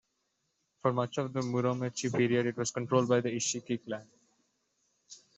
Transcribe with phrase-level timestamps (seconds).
[0.81, 4.07] For much of the Muromachi period it was controlled by the Isshiki clan.